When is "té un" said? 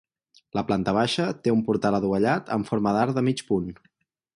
1.47-1.61